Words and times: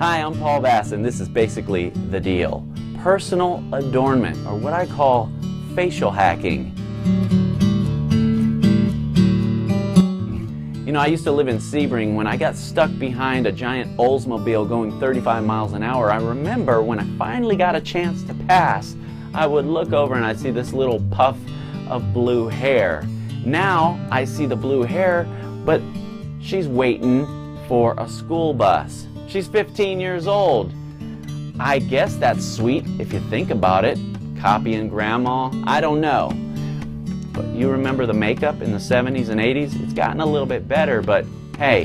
Hi, 0.00 0.22
I'm 0.22 0.32
Paul 0.38 0.62
Bass, 0.62 0.92
and 0.92 1.04
this 1.04 1.20
is 1.20 1.28
basically 1.28 1.90
the 1.90 2.18
deal 2.18 2.66
personal 3.02 3.62
adornment, 3.74 4.34
or 4.46 4.56
what 4.56 4.72
I 4.72 4.86
call 4.86 5.30
facial 5.74 6.10
hacking. 6.10 6.72
You 10.86 10.92
know, 10.92 11.00
I 11.00 11.06
used 11.06 11.24
to 11.24 11.32
live 11.32 11.48
in 11.48 11.58
Sebring. 11.58 12.14
When 12.14 12.26
I 12.26 12.38
got 12.38 12.56
stuck 12.56 12.90
behind 12.98 13.46
a 13.46 13.52
giant 13.52 13.94
Oldsmobile 13.98 14.66
going 14.66 14.98
35 14.98 15.44
miles 15.44 15.74
an 15.74 15.82
hour, 15.82 16.10
I 16.10 16.16
remember 16.16 16.80
when 16.80 16.98
I 16.98 17.04
finally 17.18 17.56
got 17.56 17.76
a 17.76 17.80
chance 17.82 18.22
to 18.22 18.32
pass, 18.32 18.96
I 19.34 19.46
would 19.46 19.66
look 19.66 19.92
over 19.92 20.14
and 20.14 20.24
I'd 20.24 20.40
see 20.40 20.50
this 20.50 20.72
little 20.72 21.00
puff 21.10 21.36
of 21.90 22.14
blue 22.14 22.48
hair. 22.48 23.06
Now 23.44 24.00
I 24.10 24.24
see 24.24 24.46
the 24.46 24.56
blue 24.56 24.82
hair, 24.82 25.24
but 25.66 25.82
she's 26.40 26.68
waiting 26.68 27.26
for 27.68 27.94
a 27.98 28.08
school 28.08 28.54
bus. 28.54 29.06
She's 29.30 29.46
15 29.46 30.00
years 30.00 30.26
old. 30.26 30.74
I 31.60 31.78
guess 31.78 32.16
that's 32.16 32.44
sweet 32.44 32.84
if 32.98 33.12
you 33.12 33.20
think 33.30 33.50
about 33.50 33.84
it. 33.84 33.96
Copying 34.40 34.88
grandma, 34.88 35.52
I 35.68 35.80
don't 35.80 36.00
know. 36.00 36.30
But 37.32 37.46
you 37.54 37.70
remember 37.70 38.06
the 38.06 38.12
makeup 38.12 38.60
in 38.60 38.72
the 38.72 38.78
70s 38.78 39.28
and 39.28 39.40
80s? 39.40 39.80
It's 39.84 39.92
gotten 39.92 40.20
a 40.20 40.26
little 40.26 40.48
bit 40.48 40.66
better, 40.66 41.00
but 41.00 41.24
hey, 41.56 41.84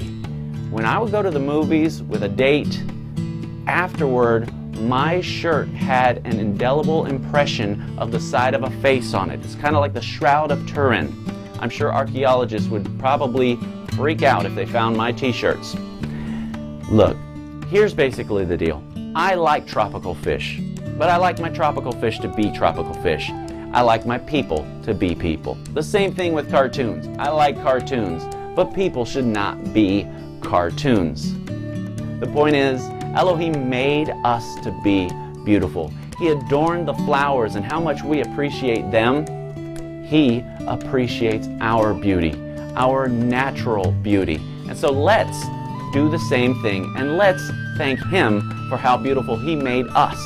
when 0.72 0.86
I 0.86 0.98
would 0.98 1.12
go 1.12 1.22
to 1.22 1.30
the 1.30 1.40
movies 1.40 2.02
with 2.02 2.24
a 2.24 2.28
date, 2.28 2.82
afterward, 3.68 4.52
my 4.80 5.22
shirt 5.22 5.68
had 5.68 6.26
an 6.26 6.40
indelible 6.40 7.06
impression 7.06 7.96
of 8.00 8.12
the 8.12 8.20
side 8.20 8.56
of 8.56 8.64
a 8.64 8.72
face 8.82 9.14
on 9.14 9.30
it. 9.30 9.40
It's 9.46 9.54
kind 9.54 9.76
of 9.76 9.82
like 9.82 9.94
the 9.94 10.02
Shroud 10.02 10.50
of 10.50 10.66
Turin. 10.66 11.14
I'm 11.60 11.70
sure 11.70 11.94
archaeologists 11.94 12.70
would 12.70 12.90
probably 12.98 13.60
freak 13.92 14.24
out 14.24 14.48
if 14.48 14.56
they 14.56 14.66
found 14.66 14.98
my 14.98 15.12
t 15.12 15.32
shirts. 15.32 15.76
Look, 16.90 17.18
Here's 17.70 17.96
basically 17.96 18.46
the 18.46 18.56
deal. 18.56 18.84
I 19.16 19.34
like 19.34 19.66
tropical 19.66 20.14
fish, 20.14 20.62
but 21.00 21.10
I 21.10 21.18
like 21.18 21.40
my 21.40 21.50
tropical 21.50 21.92
fish 21.94 22.20
to 22.20 22.28
be 22.28 22.52
tropical 22.52 22.94
fish. 22.94 23.32
I 23.74 23.82
like 23.82 24.06
my 24.06 24.20
people 24.20 24.68
to 24.84 24.94
be 24.94 25.16
people. 25.16 25.56
The 25.74 25.82
same 25.82 26.14
thing 26.14 26.34
with 26.34 26.52
cartoons. 26.52 27.08
I 27.18 27.30
like 27.30 27.60
cartoons, 27.62 28.24
but 28.56 28.76
people 28.76 29.04
should 29.04 29.26
not 29.26 29.74
be 29.74 30.08
cartoons. 30.42 31.34
The 32.20 32.30
point 32.32 32.56
is, 32.56 32.84
Elohim 33.16 33.68
made 33.68 34.12
us 34.24 34.46
to 34.62 34.72
be 34.84 35.10
beautiful. 35.44 35.92
He 36.20 36.30
adorned 36.30 36.88
the 36.88 36.94
flowers 36.94 37.56
and 37.56 37.66
how 37.66 37.80
much 37.80 38.04
we 38.04 38.22
appreciate 38.22 38.92
them. 38.92 39.26
He 40.06 40.44
appreciates 40.68 41.48
our 41.62 41.96
beauty, 41.96 42.34
our 42.76 43.08
natural 43.08 43.92
beauty. 43.92 44.36
And 44.70 44.78
so 44.78 44.92
let's 44.92 45.46
do 45.96 46.10
the 46.10 46.20
same 46.20 46.62
thing 46.62 46.94
and 46.98 47.16
let's 47.16 47.50
thank 47.78 47.98
Him 48.08 48.42
for 48.68 48.76
how 48.76 48.98
beautiful 48.98 49.38
He 49.38 49.56
made 49.56 49.88
us, 49.92 50.18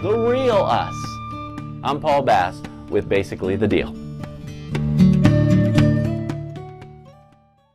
the 0.00 0.10
real 0.10 0.56
us. 0.56 0.94
I'm 1.84 2.00
Paul 2.00 2.22
Bass 2.22 2.62
with 2.88 3.10
Basically 3.10 3.54
the 3.54 3.68
Deal. 3.68 3.94